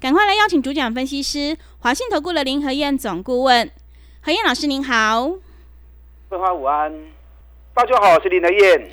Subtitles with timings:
[0.00, 3.68] 赶快来邀请主讲分析师华信投顾的林和燕总顾问，
[4.20, 5.28] 何燕老师您好，
[6.28, 6.92] 桂花午安，
[7.74, 8.90] 大家好，我是林和燕。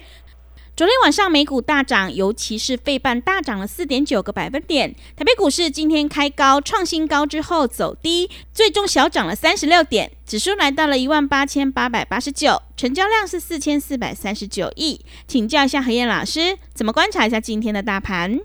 [0.76, 4.96] 昨天晚上美股大涨，尤其是费半大涨了四点九个百分点。
[5.16, 15.06] 台北股市今天开高创新高之后走低，最终小涨了三十六点，指数来到了一万八千八百八十九，成交量是四千四百三十九亿。
[15.28, 18.40] 请教一下何燕老师，怎么观察一下今天的大盘？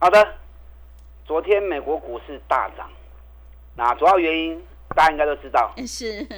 [0.00, 0.34] 好的，
[1.32, 2.90] 昨天美国股市大涨，
[3.74, 4.62] 那主要原因
[4.94, 6.28] 大家应该都知道，是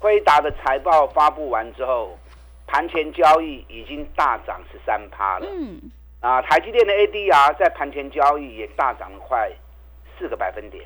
[0.00, 2.18] 辉达的财报发布完之后。
[2.66, 5.80] 盘前交易已经大涨十三趴了，嗯，
[6.18, 9.48] 啊，台积电的 ADR 在盘前交易也大涨了快
[10.18, 10.84] 四个百分点。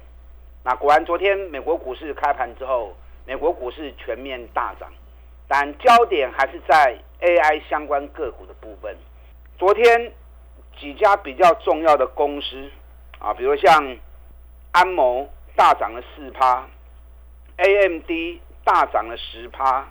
[0.63, 2.95] 那果然，昨天美国股市开盘之后，
[3.25, 4.93] 美国股市全面大涨，
[5.49, 8.95] 但焦点还是在 AI 相关个股的部分。
[9.57, 10.13] 昨天
[10.79, 12.69] 几家比较重要的公司
[13.19, 13.97] 啊，比如像
[14.73, 16.67] 安谋大涨了四趴
[17.57, 18.11] ，AMD
[18.65, 19.87] 大涨了十趴，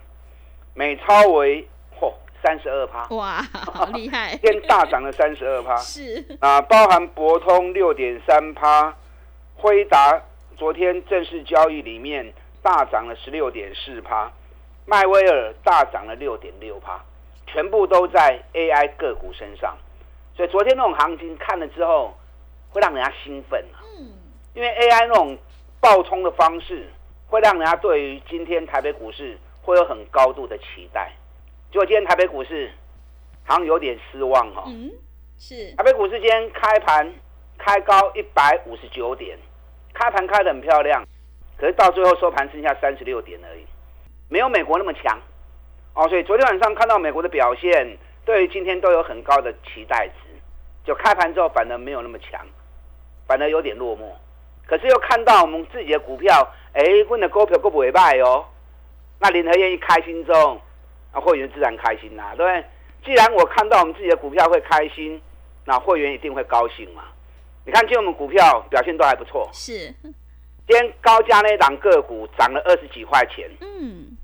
[0.74, 1.68] 美超为。
[1.98, 2.12] 嚯，
[2.44, 3.08] 三十二趴！
[3.16, 4.36] 哇， 好厉害！
[4.36, 5.78] 天大涨了三十二趴。
[5.80, 8.94] 是啊，包含博通六点三趴，
[9.56, 10.22] 辉达
[10.58, 14.30] 昨天正式交易里面大涨了十六点四趴，
[14.86, 17.02] 迈威尔大涨了六点六趴，
[17.48, 19.78] 全部都在 AI 个股身上。
[20.36, 22.14] 所以昨天那种行情看了之后，
[22.76, 23.64] 会让人家兴奋
[23.98, 24.12] 嗯，
[24.54, 25.38] 因为 AI 那种
[25.80, 26.86] 爆冲的方式，
[27.26, 31.10] 会让人家对于今天台北股市会有很高度的期待。
[31.72, 32.70] 结果今天台北股市
[33.46, 34.66] 好像有点失望哈。
[34.68, 34.92] 嗯，
[35.40, 35.72] 是。
[35.78, 37.10] 台北股市今天开盘
[37.58, 39.40] 开高一百五十九点，
[39.94, 41.02] 开盘开的很漂亮，
[41.58, 43.66] 可是到最后收盘剩下三十六点而已，
[44.28, 45.18] 没有美国那么强。
[45.94, 50.14] 哦，所以昨天晚上看到美国的表现，对于今天都有很高的期待值。
[50.84, 52.46] 就开盘之后反而没有那么强，
[53.28, 54.04] 反而有点落寞。
[54.66, 58.46] 可是又看到我们自己的股票，哎，问的股票够不会卖哦。
[59.20, 60.60] 那林和燕一开心之后。
[61.18, 62.66] 那会员自然开心啦，对不对？
[63.06, 65.22] 既然我看到我们自己的股票会开心，
[65.64, 67.06] 那会员一定会高兴嘛。
[67.66, 69.50] 你看，今天我们股票表现都还不错。
[69.54, 69.72] 是，
[70.02, 70.12] 今
[70.68, 73.50] 天高价那档个股涨了二十几块钱。
[73.62, 74.18] 嗯。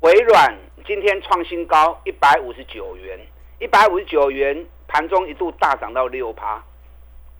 [0.00, 0.52] 微软
[0.84, 3.16] 今天创新高一百五十九元，
[3.60, 6.60] 一百五十九元盘中一度大涨到六趴。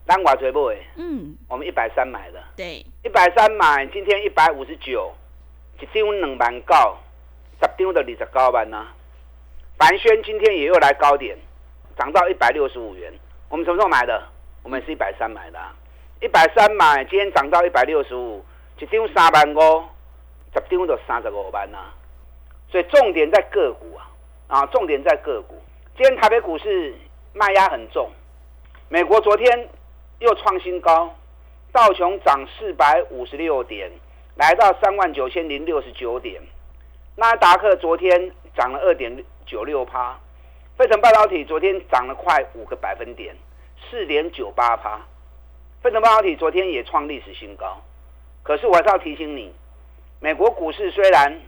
[0.06, 0.72] 单寡追不？
[0.97, 1.37] 嗯。
[1.48, 2.42] 我们一百三买的。
[2.56, 2.84] 对。
[3.03, 5.12] 一百三买，今天一百五十九，
[5.81, 6.97] 一张两万高。
[7.60, 8.87] 十丢的二十高班呢？
[9.78, 11.37] 凡轩今天也又来高点，
[11.97, 13.12] 涨到一百六十五元。
[13.48, 14.22] 我们什么时候买的？
[14.62, 15.59] 我们是一百三买的，
[16.21, 18.44] 一百三买，今天涨到一百六十五，
[18.81, 19.84] 一丢三万五，
[20.54, 21.78] 十丢就三十五万呐。
[22.71, 24.09] 所以重点在个股啊，
[24.48, 25.62] 啊，重点在个股。
[25.97, 26.94] 今天台北股市
[27.32, 28.10] 卖压很重，
[28.88, 29.69] 美国昨天
[30.19, 31.14] 又创新高，
[31.72, 33.91] 道琼涨四百五十六点，
[34.36, 36.41] 来到三万九千零六十九点。
[37.16, 40.19] 纳达克昨天涨了二点九六趴，
[40.76, 43.36] 费城半导体昨天涨了快五个百分点，
[43.88, 45.00] 四点九八趴。
[45.82, 47.82] 费城半导体昨天也创历史新高，
[48.42, 49.53] 可是我还是要提醒你，
[50.19, 51.41] 美国股市虽然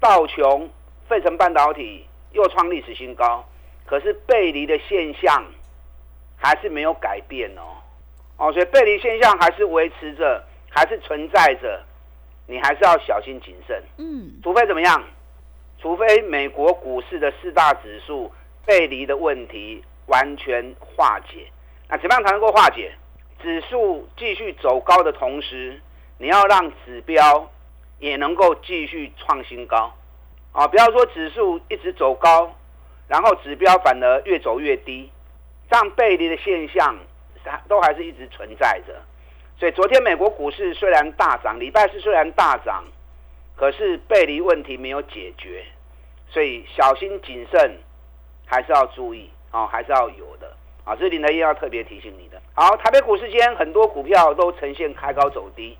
[0.00, 0.68] 道琼、
[1.08, 3.44] 费城半导体又创历史新高，
[3.86, 5.44] 可是背离的现象
[6.36, 7.78] 还是没有改变哦。
[8.36, 11.82] 哦，所以背离现象还是维持着，还是存在着。
[12.48, 15.02] 你还是要小心谨慎，嗯，除非怎么样？
[15.80, 18.30] 除非美国股市的四大指数
[18.64, 21.50] 背离的问题完全化解。
[21.88, 22.92] 那怎么样才能够化解？
[23.42, 25.80] 指数继续走高的同时，
[26.18, 27.50] 你要让指标
[27.98, 29.92] 也能够继续创新高，
[30.52, 32.54] 啊，不要说指数一直走高，
[33.08, 35.10] 然后指标反而越走越低，
[35.68, 36.96] 这样背离的现象
[37.68, 38.94] 都还是一直存在着。
[39.58, 42.84] 所以昨天美国股市虽然大涨，礼拜四虽然大涨，
[43.56, 45.64] 可是背离问题没有解决，
[46.28, 47.78] 所以小心谨慎
[48.44, 50.52] 还是要注意啊，还是要有的
[50.84, 50.94] 啊。
[50.94, 52.40] 这林德燕要特别提醒你的。
[52.54, 55.78] 好，台北股市间很多股票都呈现开高走低，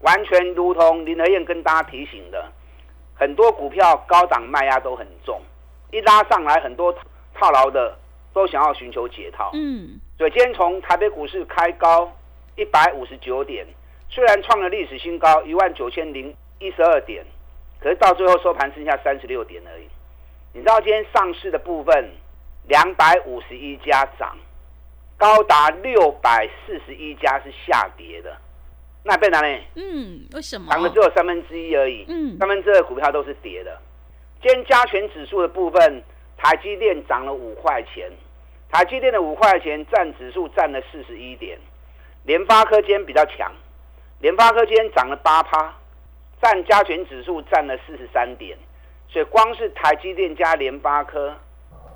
[0.00, 2.52] 完全如同林德燕跟大家提醒的，
[3.14, 5.40] 很多股票高档卖压都很重，
[5.90, 6.94] 一拉上来很多
[7.34, 7.96] 套牢的
[8.38, 9.50] 都想要寻求解套。
[9.54, 12.12] 嗯，所以今天从台北股市开高。
[12.60, 13.64] 一百五十九点，
[14.10, 17.24] 虽然创了历史新高一万九千零一十二点，
[17.80, 19.84] 可是到最后收盘剩下三十六点而已。
[20.52, 22.10] 你知道今天上市的部分
[22.66, 24.36] 两百五十一家涨，
[25.16, 28.36] 高达六百四十一家是下跌的，
[29.04, 29.60] 那变哪呢？
[29.76, 30.66] 嗯，为什么？
[30.68, 33.80] 涨的只有三分之一而已，嗯三分之二股票都是跌的。
[34.42, 36.02] 今天加权指数的部分，
[36.36, 38.10] 台积电涨了五块钱，
[38.70, 41.58] 台积电的五块钱占指数占了四十一点，
[42.24, 43.50] 联发科今天比较强，
[44.20, 45.74] 联发科今天涨了八趴，
[46.42, 48.56] 占加权指数占了四十三点，
[49.08, 51.34] 所以光是台积电加联发科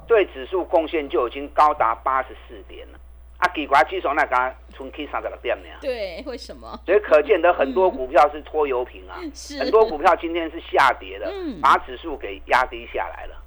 [0.06, 2.98] 对指数贡献就已经高达八十四点了。
[3.36, 6.80] 啊，奇怪，指数那刚从 K 三十六点呢，对，为什么？
[6.86, 9.18] 所以可见得很多股票是拖油瓶啊。
[9.34, 13.41] 是很多股票今天是下跌的，嗯把指数给压低下来了。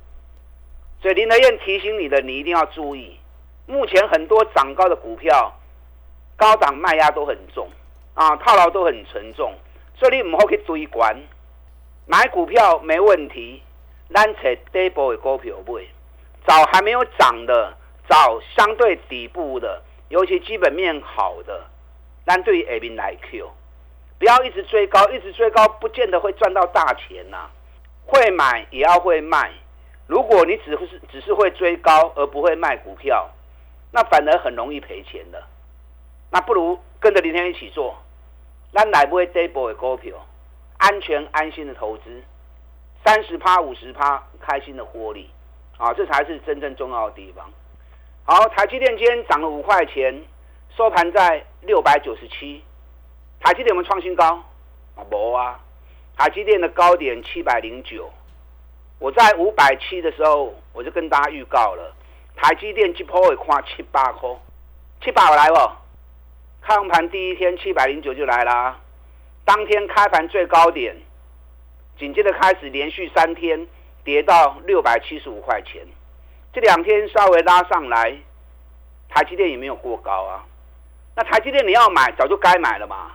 [1.05, 3.15] 所以林德燕提醒你的，你一定要注意。
[3.67, 5.53] 目前很多涨高的股票，
[6.35, 7.69] 高档卖压都很重
[8.15, 9.53] 啊，套牢都很沉重，
[9.95, 11.15] 所以你唔好去追管。
[12.07, 13.61] 买股票没问题，
[14.11, 14.41] 咱找
[14.73, 15.83] 底部的股票买，
[16.47, 17.71] 找还没有涨的，
[18.09, 21.67] 找相对底部的，尤其基本面好的，
[22.25, 23.47] 咱对下面来 Q。
[24.17, 27.47] 不要一直追高，一直追高，不见得会赚到大钱呐、
[28.07, 29.51] 会买也要会卖。
[30.07, 33.29] 如果你只是只是会追高而不会卖股票，
[33.91, 35.43] 那反而很容易赔钱的。
[36.31, 37.95] 那不如跟着林天一起做，
[38.73, 40.13] 咱来不会 d a b l e 的股票，
[40.77, 42.03] 安全安心的投资，
[43.03, 45.29] 三十趴五十趴，开心的获利，
[45.77, 47.49] 啊，这才是真正重要的地方。
[48.25, 50.23] 好，台积电今天涨了五块钱，
[50.75, 52.63] 收盘在六百九十七。
[53.39, 54.43] 台积电有没有创新高？
[54.95, 55.59] 啊，没啊。
[56.17, 58.09] 台积电的高点七百零九，
[59.05, 61.93] 我在五百七的时候，我就跟大家预告了，
[62.35, 64.27] 台积电这波会看七八块，
[64.99, 65.55] 七八来不？
[66.59, 68.79] 开盘第一天七百零九就来啦，
[69.45, 70.95] 当天开盘最高点，
[71.99, 73.67] 紧接着开始连续三天
[74.03, 75.85] 跌到六百七十五块钱，
[76.51, 78.17] 这两天稍微拉上来，
[79.07, 80.43] 台积电也没有过高啊。
[81.15, 83.11] 那台积电你要买，早就该买了嘛。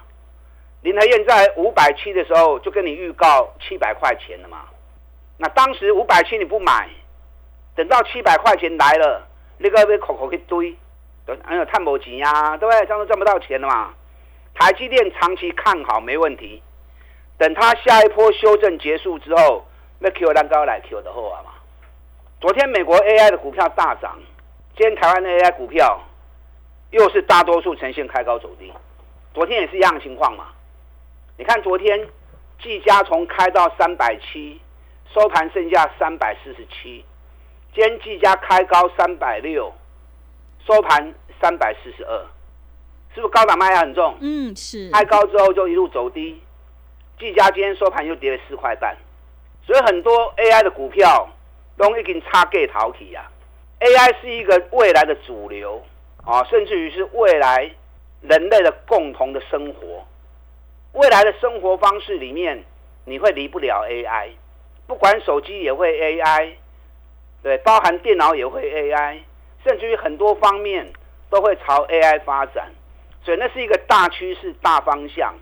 [0.83, 4.69] 林和燕在五百七的时候就跟你预告七百块钱了嘛。
[5.43, 6.87] 那当时五百七你不买，
[7.75, 9.27] 等到七百块钱来了，
[9.57, 10.77] 那个被口口一堆，
[11.43, 12.85] 还有探某钱呀，对不对？
[12.85, 13.95] 这样都赚不到钱了嘛。
[14.53, 16.63] 台积电长期看好没问题，
[17.39, 19.67] 等它下一波修正结束之后，
[19.99, 21.53] 那 Q 蛋糕来 Q 的后啊嘛。
[22.39, 24.19] 昨天美国 AI 的股票大涨，
[24.77, 25.99] 今天台湾的 AI 股票
[26.91, 28.71] 又是大多数呈现开高走低，
[29.33, 30.49] 昨天也是一样的情况嘛。
[31.39, 32.07] 你看昨天
[32.63, 34.61] 技嘉从开到三百七，
[35.13, 37.05] 收盘剩下三百四十七，
[37.75, 39.73] 今天技嘉开高三百六，
[40.65, 42.27] 收盘三百四十二，
[43.13, 44.17] 是不是高档卖压很重？
[44.21, 46.41] 嗯，是开高之后就一路走低，
[47.19, 48.97] 技嘉今天收盘又跌了四块半，
[49.67, 51.29] 所以很多 AI 的股票
[51.77, 53.29] 都已经差价逃起啊。
[53.81, 55.83] AI 是一个未来的主流
[56.25, 57.69] 啊，甚至于是未来
[58.21, 60.07] 人类的共同的生活。
[60.93, 62.63] 未来的生活方式里面，
[63.07, 64.31] 你会离不了 AI，
[64.91, 66.51] 不管手机也会 AI，
[67.45, 69.21] 对，包含电脑也会 AI，
[69.63, 70.85] 甚至于很多方面
[71.31, 72.69] 都会朝 AI 发展，
[73.23, 75.33] 所以那是一个大趋势、大方向。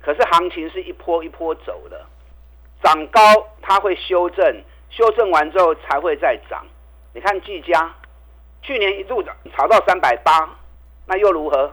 [0.00, 2.06] 可是行情是一波一波走的，
[2.84, 3.20] 涨高
[3.60, 6.64] 它会修正，修正完之后才会再涨。
[7.14, 7.92] 你看技嘉，
[8.62, 10.48] 去年一度涨炒到三百八，
[11.06, 11.72] 那又如何？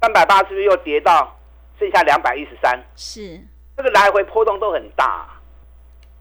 [0.00, 1.38] 三百八是不是又跌到？
[1.78, 3.40] 剩下两百一十三，是
[3.76, 5.28] 这个来回波动都很大。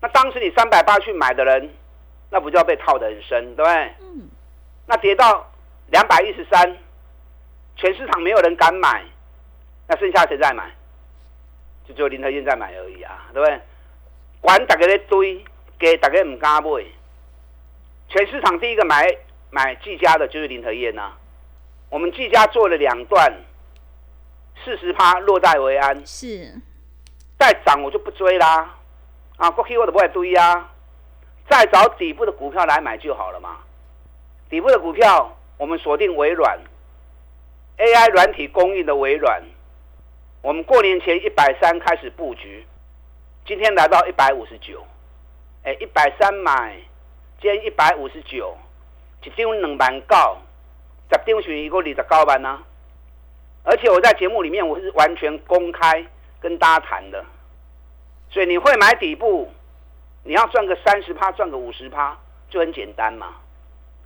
[0.03, 1.73] 那当时你三百八去买的人，
[2.29, 3.93] 那不就要被套得很深，对不对？
[4.01, 4.29] 嗯，
[4.85, 5.49] 那跌到
[5.91, 6.77] 两百一十三，
[7.77, 9.01] 全市场没有人敢买，
[9.87, 10.69] 那剩下谁在买？
[11.87, 13.61] 就只有林和燕在买而已啊，对不对？
[14.41, 15.41] 管大家在堆，
[15.79, 16.83] 给大家唔敢买。
[18.09, 19.07] 全市场第一个买
[19.51, 21.13] 买技嘉的就是林和燕呐、
[21.89, 23.33] 我们技嘉做了两段。
[24.65, 26.53] 四十趴落袋为安，是
[27.39, 28.77] 再涨我就不追啦，
[29.37, 30.69] 啊，过去我都不会追啊，
[31.49, 33.57] 再找底部的股票来买就好了嘛。
[34.49, 36.59] 底部的股票我们锁定微软
[37.77, 39.41] ，AI 软体供应的微软，
[40.41, 42.65] 我们过年前一百三开始布局，
[43.45, 44.85] 今天来到一百五十九，
[45.63, 46.77] 哎，一百三买，
[47.41, 48.55] 今天一百五十九，
[49.23, 50.37] 一张两万九，
[51.09, 52.61] 十张是一个二十九万啊。
[53.63, 56.05] 而且我在节目里面我是完全公开
[56.39, 57.25] 跟大家谈的，
[58.33, 59.53] 所以你会买底部，
[60.23, 62.17] 你要赚个三十趴，赚个五十趴
[62.49, 63.35] 就很简单嘛。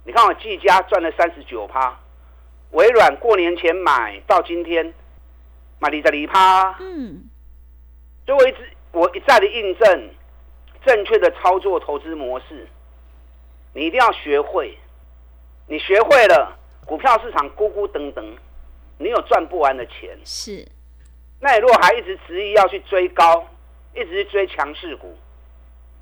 [0.04, 1.98] 你看我技嘉赚了三十九趴，
[2.72, 4.92] 微软过年前买到今天
[5.78, 6.76] 买，你的离趴。
[6.78, 7.24] 嗯，
[8.26, 8.58] 所以我一直
[8.92, 10.10] 我一再的印证
[10.84, 12.68] 正确的操作投资模式，
[13.72, 14.76] 你一定要学会。
[15.68, 16.54] 你学会了，
[16.84, 18.24] 股票市场咕咕噔噔，
[18.98, 20.18] 你有赚不完的钱。
[20.22, 20.68] 是，
[21.40, 23.46] 那你如果还一直执意要去追高，
[23.98, 25.18] 一直追强势股，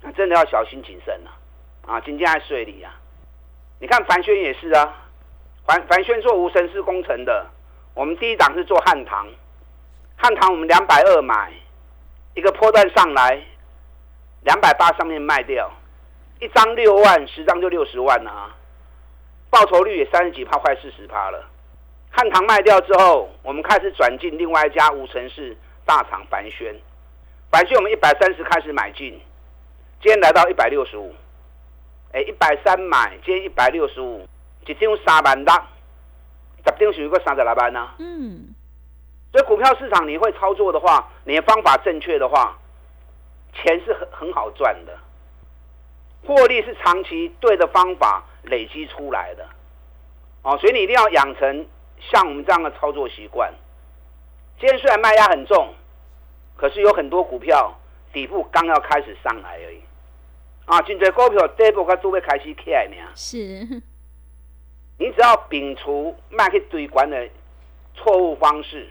[0.02, 1.30] 那真的要小心谨慎了。
[1.86, 2.92] 啊，今天还睡里啊，
[3.80, 4.94] 你看凡轩也是啊，
[5.66, 7.46] 凡凡轩做无尘室工程的，
[7.94, 9.26] 我们第一档是做汉唐，
[10.16, 11.50] 汉唐我们两百二买，
[12.34, 13.40] 一个波段上来，
[14.42, 15.72] 两百八上面卖掉，
[16.40, 18.54] 一张六万，十张就六十万啊，
[19.48, 21.48] 报酬率也三十几趴，快四十趴了。
[22.10, 26.74] 汉唐卖掉之后，我们开始转进另外一家无尘室大厂凡轩，
[27.56, 29.18] 凡轩我们一百三十开始买进，
[30.02, 31.14] 今天来到一百六十五。
[32.12, 34.28] 哎，一百三买，今天一百六十五，
[34.66, 35.54] 一张三万六，
[36.66, 37.88] 十张是一个三十来万呢。
[37.98, 38.54] 嗯，
[39.32, 42.58] 所以股票市场你会操作的话，你的方法正确的话，
[43.54, 44.94] 钱是很很好赚的，
[46.26, 49.48] 获利是长期对的方法累积出来的。
[50.42, 51.66] 哦，所以你一定要养成
[52.00, 53.50] 像我们这样的操作习惯。
[54.60, 55.72] 今天虽然卖压很重，
[56.56, 57.78] 可是有很多股票
[58.12, 59.80] 底部刚要开始上来而已。
[60.64, 62.96] 啊，真侪股票底部它都会开始起来呢。
[63.14, 63.38] 是，
[64.98, 67.28] 你只要摒除卖去堆管的
[67.94, 68.88] 错误方式，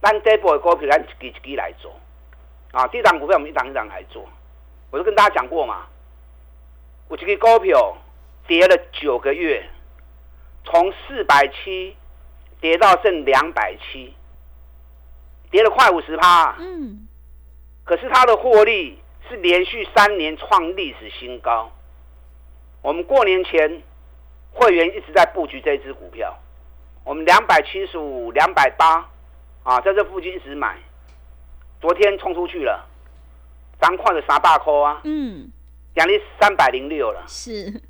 [0.00, 1.94] 咱底部的股票咱一支一支来做。
[2.72, 4.28] 啊，第一档股票我们一档一档来做。
[4.90, 5.86] 我就跟大家讲过嘛，
[7.08, 7.96] 我这个股票
[8.46, 9.64] 跌了九个月，
[10.64, 11.96] 从四百七
[12.60, 14.14] 跌到剩两百七，
[15.52, 16.56] 跌了快五十趴。
[16.58, 17.06] 嗯，
[17.84, 18.98] 可是它的获利。
[19.28, 21.70] 是连续三年创历史新高。
[22.82, 23.80] 我们过年前
[24.52, 26.36] 会员一直在布局这支股票，
[27.04, 29.08] 我们两百七十五、两百八
[29.62, 30.76] 啊，在这附近一直买。
[31.80, 32.84] 昨天冲出去了，
[33.80, 35.50] 咱快的三百块啊，嗯，
[35.94, 37.22] 奖励三百零六了。
[37.28, 37.80] 是，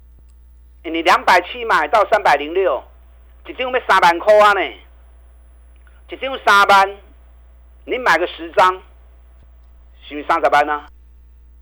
[0.85, 2.85] 你两百七买到三百零六，
[3.47, 4.61] 一张要三万块啊呢，
[6.11, 6.97] 一张三万，
[7.85, 8.81] 你买个十张，
[10.07, 10.85] 是不是三十万呢？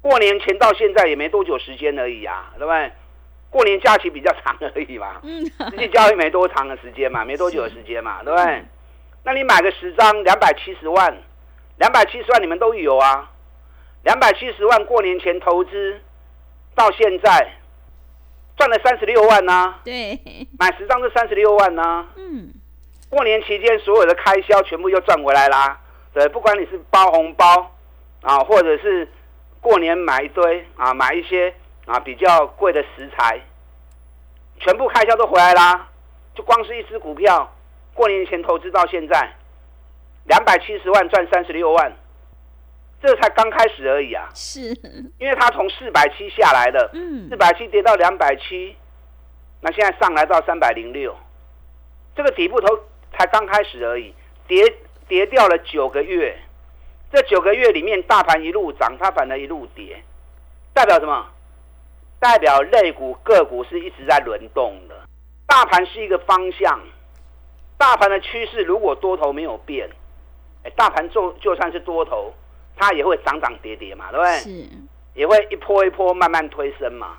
[0.03, 2.93] 过年前到现在也没多久时间而已啊，对不对？
[3.51, 8.63] 过年假期比较长而已嘛，嗯，实际交易没多长的时间嘛，没多久的时间嘛，对不对？
[9.25, 11.15] 那你买个十张，两百七十万，
[11.77, 13.31] 两百七十万你们都有啊，
[14.05, 16.01] 两百七十万过年前投资
[16.75, 17.53] 到现在
[18.57, 20.19] 赚了三十六万呢，对，
[20.59, 22.53] 买十张是三十六万呢，嗯，
[23.09, 25.79] 过年期间所有的开销全部又赚回来啦，
[26.13, 27.71] 对，不管你是包红包
[28.23, 29.09] 啊，或者是。
[29.63, 33.39] 过年买一堆啊，买一些啊比较贵的食材，
[34.59, 35.87] 全部开销都回来啦。
[36.35, 37.55] 就光是一只股票，
[37.93, 39.35] 过年前投资到现在，
[40.25, 41.93] 两百七十万赚三十六万，
[43.03, 44.31] 这才刚开始而已啊。
[44.35, 44.71] 是，
[45.21, 48.75] 因为它从四百七下来的，嗯，四百七跌到两百七，
[49.61, 51.15] 那现在上来到三百零六，
[52.17, 52.79] 这个底部头
[53.13, 54.15] 才刚开始而已，
[54.49, 54.65] 跌
[55.11, 56.39] 跌掉了九个月。
[57.13, 60.01] 这九个月里面，大盘一路涨，它反而一路跌，
[60.73, 61.27] 代表什么？
[62.21, 64.95] 代表类股个股是一直在轮动的。
[65.47, 66.81] 大盘是一个方向，
[67.77, 69.91] 大盘的趋势如果多头没有变，
[70.63, 72.33] 哎，大盘就就算是多头，
[72.77, 74.33] 它也会涨涨跌跌嘛，对不对？
[74.39, 74.69] 是，
[75.15, 77.19] 也会一波一波慢慢推升嘛。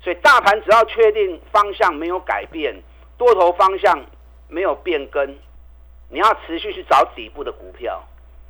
[0.00, 2.74] 所以大盘只要确定方向没有改变，
[3.18, 4.02] 多头方向
[4.48, 5.36] 没有变更，
[6.12, 8.04] 你要持续去找底部的股票。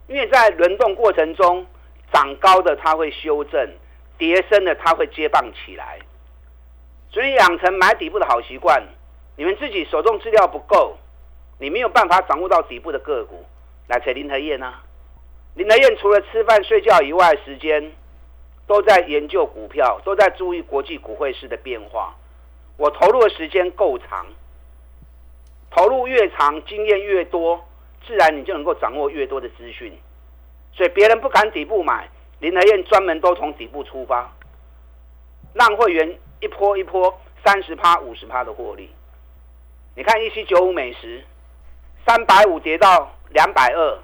[0.09, 1.64] 因为在轮动过程中，
[2.12, 3.71] 涨高的它会修正，
[4.19, 6.00] 跌深的它会接棒起来，
[7.09, 8.83] 所以养成买底部的好习惯。
[9.37, 10.99] 你们自己手中资料不够，
[11.59, 13.47] 你没有办法掌握到底部的个股，
[13.87, 14.75] 来找林和燕呢？
[15.54, 17.92] 林和燕除了吃饭睡觉以外，时间
[18.66, 22.14] 都在研究股票，都在注意国际股汇市的变化。
[22.76, 24.26] 我投入的时间够长，
[25.75, 27.64] 投入越长，经验越多。
[28.05, 29.97] 自然你就能够掌握越多的资讯，
[30.73, 32.09] 所以别人不敢底部买，
[32.41, 34.29] 林和燕专门都从底部出发，
[35.55, 38.91] 让会员一波一波三十趴、五十趴的获利。
[39.95, 41.23] 你看一七九五美食，
[42.05, 43.99] 三百五跌到两百二，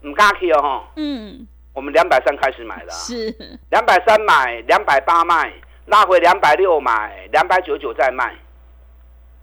[0.00, 0.84] 唔敢去哦哈。
[0.96, 1.46] 嗯。
[1.72, 2.90] 我们两百三开始买的。
[2.90, 3.30] 是。
[3.70, 5.52] 两百三买，两百八卖，
[5.84, 8.34] 拉回两百六买，两百九十九再卖。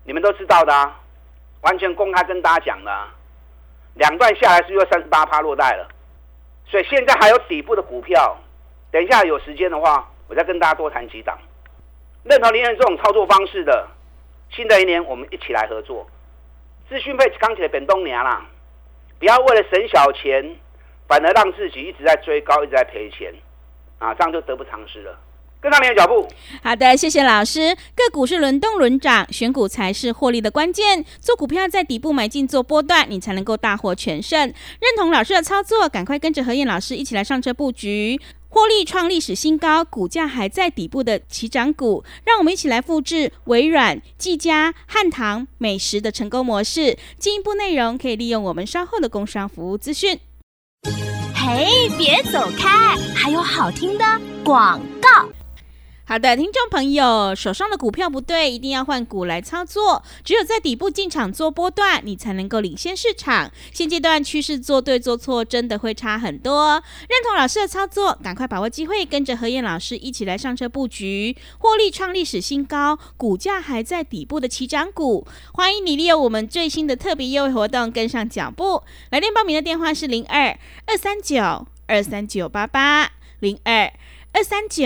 [0.04, 1.00] 你们都知道的啊，
[1.64, 2.90] 完全公开跟大家讲的。
[3.94, 5.88] 两段下来是又三十八趴落袋了，
[6.66, 8.36] 所以现在还有底部的股票，
[8.90, 11.38] 等一下有时间的话，我再跟大家多谈几档。
[12.24, 13.86] 认同林人这种操作方式的，
[14.50, 16.06] 新的一年我们一起来合作。
[16.88, 18.44] 资讯配刚起来本东年啦，
[19.18, 20.56] 不要为了省小钱，
[21.06, 23.32] 反而让自己一直在追高，一直在赔钱，
[23.98, 25.18] 啊，这样就得不偿失了。
[25.64, 26.28] 跟上你的脚步。
[26.62, 27.74] 好的，谢谢老师。
[27.94, 31.02] 个股是轮动轮涨，选股才是获利的关键。
[31.20, 34.38] 做股票在底部买进做波段，你才能够大获全胜。
[34.38, 42.04] 认同老师的操作，赶快跟着何燕老师一起来上车布局，获利创历史新高，股价还在底部的起涨股。
[42.26, 46.98] 让我们一起来复制微软、技嘉、汉唐、美食的成功模式。
[47.18, 50.20] 进一步内容可以利用我们稍后的工商服务资讯。
[51.34, 54.04] 嘿，别走开，还有好听的
[54.44, 55.26] 广告。
[56.06, 60.02] 好的，听众朋友，手上的股票不对，一定要换股来操作。
[60.22, 63.50] 只有在底部进场做波段，你才能够领先市场。
[63.72, 66.74] 现阶段趋势做对做错，真的会差很多。
[67.08, 75.26] 认同老师的操作，赶快把握机会，跟着何燕老师一起来上车布局，获利创历史新高，股价还在底部的起涨股。
[75.54, 78.82] 欢迎你利用我们最新的特别优惠活动跟上脚步。
[79.10, 83.90] 来电报名的电话是零二二三九二三九八八零二
[84.32, 84.84] 二三九。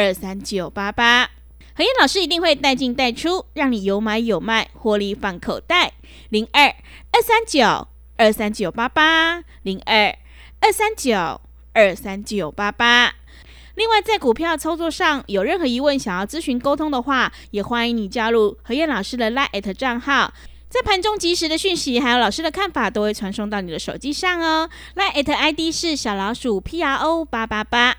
[0.00, 1.28] 二三九八八，
[1.74, 5.92] 何燕老师一定会带进带出，让你有买有卖，获利放口袋。
[6.30, 6.68] 零二
[7.12, 10.16] 二三九二三九八八，零二
[10.60, 11.42] 二三九
[11.74, 13.12] 二三九八八。
[13.74, 20.32] 另外，在股票操作上有任何疑问，想要咨询沟通的话，也欢迎你加入何燕老师的 Line 账号，
[20.70, 24.70] 在盘中及时的讯息，还有老师的看法，都会传送到你的手机上哦。
[24.96, 27.98] Line ID 是小老鼠 P R O 八八八。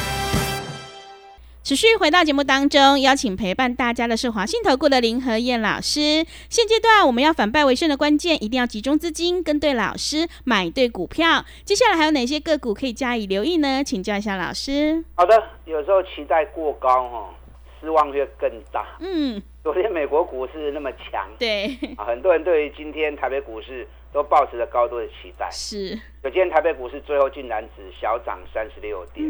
[1.71, 6.25] 持续回到节目当中，邀请陪伴大家的是华信投顾的林和燕老师。
[6.49, 11.45] 现阶段我们要反败为胜的关键，一定要集中资金，跟对老师，买对股票。
[11.63, 13.81] 接下来还有哪些个股可以加以留意呢？
[13.81, 15.01] 请教一下老师。
[15.15, 17.33] 好的，有时候期待过高哈，
[17.79, 18.85] 失望就更大。
[18.99, 25.47] 嗯，昨天美国股市那么强，对啊，很多人对于今天台北股市都抱持着高度的期待。
[25.49, 29.25] 是，可今天台北股市最后竟然只小涨三十六点。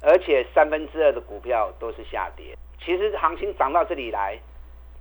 [0.00, 2.56] 而且三分之二的股票都是下跌。
[2.80, 4.38] 其实行情涨到这里来，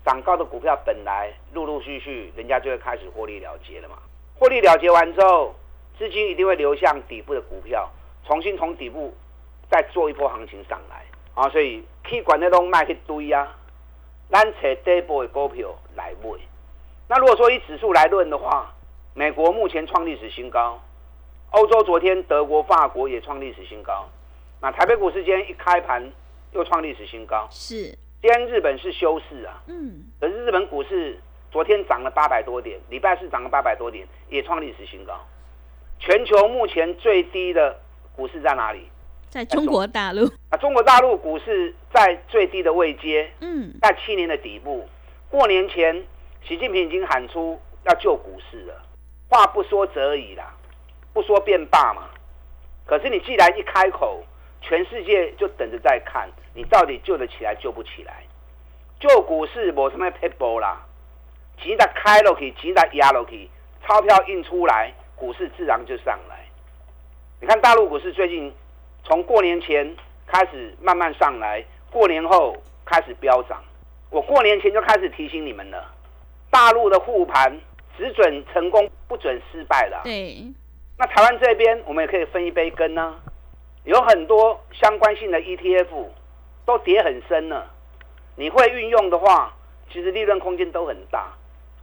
[0.04, 3.98] 涨高的股票本来陆陆续续人家就会开始获利了结了嘛。
[4.36, 5.56] 获利了结完之后，
[5.98, 7.90] 资金一定会流向底部的股票，
[8.26, 9.14] 重新从底部
[9.70, 11.06] 再做一波行情上来
[11.36, 11.48] 啊。
[11.50, 13.56] 所以可以管那种卖一堆啊，
[14.32, 16.40] 咱找底部的股票来买。
[17.08, 18.74] 那如果说以指数来论的话，
[19.14, 20.80] 美国目前创历史新高，
[21.52, 24.10] 欧洲昨天德国、法国也创历史新高。
[24.60, 26.04] 那台北股市今天一开盘
[26.52, 27.96] 又创历史新高，是。
[28.20, 30.04] 今天日本是休市啊，嗯。
[30.20, 31.20] 可是日本股市
[31.52, 35.14] 昨天涨了八百多点，礼拜四涨了八百多点，也创历史新高。
[36.00, 37.80] 全球目前最低的
[38.16, 38.90] 股市在哪里？
[39.30, 40.26] 在中国大陆。
[40.50, 44.88] 啊，中国大陆股市在最低的位阶，嗯，在七年的底部。
[45.30, 46.04] 过年前，
[46.44, 48.82] 习近平已经喊出要救股市了，
[49.30, 50.56] 话不说则已啦，
[51.14, 52.10] 不说便罢嘛。
[52.86, 54.24] 可是你既然一开口，
[54.68, 58.24] 全世界就等着在看你到底救得起来救不起来，
[59.00, 60.86] 救股市我什么 people 啦，
[61.58, 63.50] 钱在开落去，钱在压落去，
[63.86, 66.46] 钞票印出来，股市自然就上来。
[67.40, 68.54] 你看大陆股市最近
[69.06, 73.64] 从过年前开始慢慢上来，过年后开始飙涨。
[74.10, 75.94] 我过年前就开始提醒你们了，
[76.50, 77.58] 大陆的护盘
[77.98, 80.02] 只准成功，不准失败了。
[80.04, 80.44] 对。
[80.98, 83.16] 那台湾这边我们也可以分一杯羹呢。
[83.88, 85.88] 有很多相关性的 ETF
[86.66, 87.72] 都跌很深了，
[88.36, 89.54] 你会运用的话，
[89.90, 91.32] 其实利润空间都很大。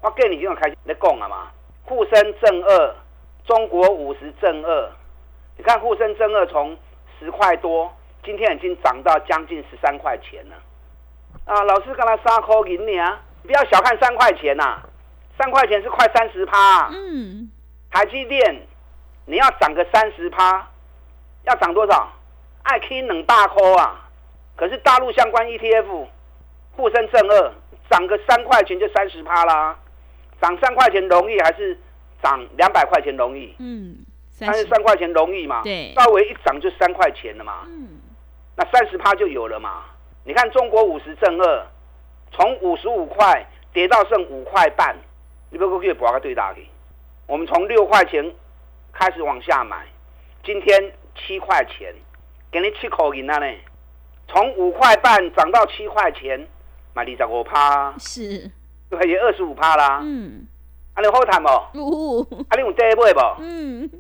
[0.03, 1.51] 我跟你今晚开始在讲了嘛，
[1.83, 2.95] 沪深正二，
[3.47, 4.93] 中国五十正二，
[5.57, 6.77] 你看沪深正二从
[7.19, 7.91] 十块多，
[8.23, 10.57] 今天已经涨到将近十三块钱了。
[11.47, 14.79] 啊，老师刚才三块银你啊，不要小看三块钱呐，
[15.39, 16.91] 三块钱是快三十趴。
[16.93, 17.51] 嗯，
[17.91, 18.67] 台积电
[19.25, 20.69] 你要涨个三十趴。
[21.45, 22.13] 要涨多少？
[22.63, 24.09] 爱 K 冷大抠啊！
[24.57, 26.07] 可是大陆相关 ETF，
[26.77, 27.53] 沪深正二
[27.91, 29.77] 涨个三块钱就三十趴啦，
[30.41, 31.79] 涨三块钱容易还是
[32.23, 33.55] 涨两百块钱容易？
[33.59, 33.97] 嗯，
[34.31, 35.63] 三十三块钱容易嘛？
[35.63, 37.65] 对，稍微一涨就三块钱了嘛。
[37.67, 38.01] 嗯，
[38.57, 39.85] 那三十趴就有了嘛？
[40.25, 41.67] 你看中国五十正二，
[42.33, 44.97] 从五十五块跌到剩五块半，
[45.51, 46.67] 你不要去博个对打去。
[47.27, 48.35] 我们从六块钱
[48.93, 49.85] 开始往下买，
[50.43, 51.95] 今天七块钱，
[52.51, 53.47] 给你七口银啊呢。
[54.27, 56.49] 从五块半涨到七块钱，
[56.95, 58.51] 买二十五趴，是，
[58.91, 60.01] 就可以二十五趴啦。
[60.03, 60.47] 嗯，
[60.95, 61.49] 啊，你好谈不？
[61.79, 63.21] 呜，啊，你有第一买不？
[63.41, 63.91] 嗯，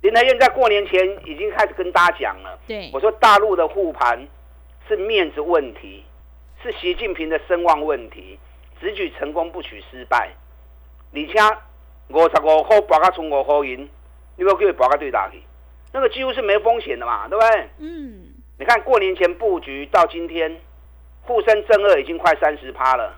[0.00, 4.26] 林台燕在过年前已经开始跟大家讲了，对我，说大陆的护盘
[4.88, 6.04] 是面子问题，
[6.62, 8.38] 是习近平的声望问题，
[8.80, 10.30] 只举成功不取失败。
[11.12, 11.32] 而且
[12.08, 13.88] 五十五块博到冲五块银，
[14.36, 15.42] 你要叫他博到对打去，
[15.92, 17.68] 那个几乎是没风险的嘛，对不对？
[17.78, 20.60] 嗯，你看过年前布局到今天，
[21.22, 23.14] 沪深正二已经快三十趴了，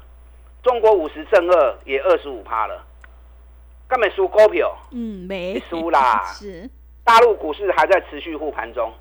[0.63, 2.85] 中国五十正二也二十五趴了，
[3.89, 4.75] 根本输股票。
[4.93, 6.69] 嗯，没输啦 是，
[7.05, 8.93] 大陆股市还在持续护盘中，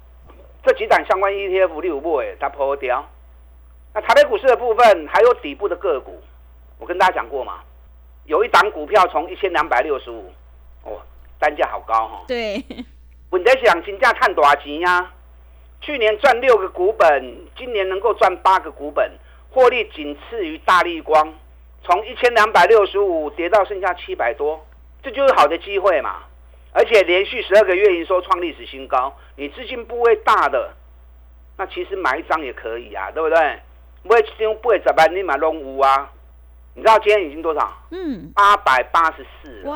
[0.63, 3.07] 这几档相关 ETF 六部哎，它破掉。
[3.93, 6.21] 那台北股市的部分还有底部的个股，
[6.79, 7.62] 我跟大家讲过嘛，
[8.25, 10.31] 有一档股票从一千两百六十五，
[10.84, 11.01] 哦，
[11.38, 12.25] 单价好高哈、哦。
[12.27, 12.63] 对，
[13.32, 15.12] 问题想金价探多少钱呀？
[15.80, 19.10] 去年赚六个股本，今年能够赚八个股本，
[19.50, 21.34] 获利仅次于大力光，
[21.84, 24.63] 从一千两百六十五跌到剩下七百多，
[25.02, 26.24] 这就是好的机会嘛。
[26.74, 30.74] 而且连续十二个月营收创历史新高，你资金部位大的，
[31.58, 33.38] 那其实买一张也可以啊，对不对？
[34.04, 36.12] 买一张八十万你买拢有啊。
[36.74, 37.70] 你知道今天已经多少？
[37.91, 39.76] 嗯，八百八十四，哇，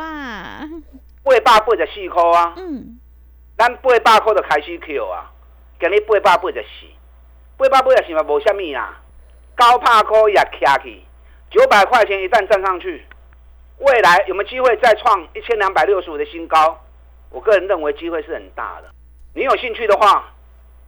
[1.24, 2.54] 八百八十四块啊。
[2.58, 2.98] 嗯，
[3.58, 5.32] 咱八百块就开始扣啊，
[5.80, 6.88] 今日八百八十四，
[7.58, 9.00] 八百八十四嘛无啥物啦，
[9.58, 11.02] 九百块也卡去，
[11.50, 13.06] 九百块钱一旦站上去，
[13.80, 16.78] 未来有没有机会再创一千两百六十五的新高？
[17.30, 18.90] 我个人认为机会是很大的。
[19.34, 20.34] 你有兴趣的话，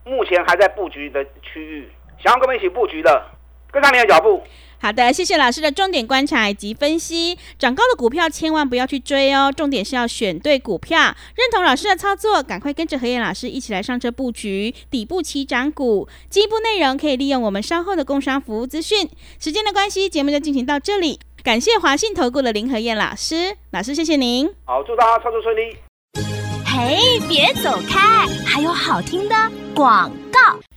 [0.04, 3.24] 目前还在布局的区域，想要跟我们一起布局的，
[3.70, 4.44] 跟上你的脚步。
[4.80, 7.36] 好的，谢谢老师的重点观察以及分析。
[7.58, 11.14] 涨高的股票千万不要去追哦，重点是要选对股票。
[11.34, 16.08] 认同老师的操作，赶快跟着何燕老师一起来上车布局底部起涨股。
[16.30, 19.08] 进一步内容可以利用我们稍后的工商服务资讯。
[19.40, 21.18] 时间的关系，节目就进行到这里。
[21.42, 24.48] 感谢华信投顾的林何燕老师，老师谢谢您。
[24.64, 25.76] 好，祝大家操作顺利。
[26.64, 29.34] 嘿，别走开，还有好听的
[29.74, 30.67] 广告。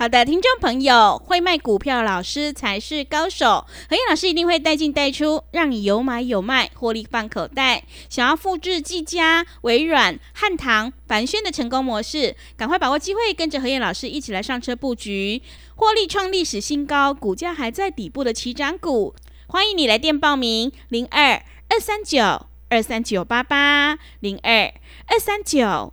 [0.00, 3.66] 好的，听众朋友，会卖股票老师才是高手。
[3.90, 7.82] 何燕老师一定会带进带出，让你有买有卖，获利放口袋。
[8.08, 15.42] 想要复制技嘉、微软、汉唐、凡轩的成功模式，赶快把握机会，跟着何燕老师一起来上车布局，
[15.74, 19.16] 获利创历史新高，股价还在底部的起涨股。
[19.48, 24.72] 欢迎你来电报名：零二二三九二三九八八零二
[25.08, 25.92] 二三九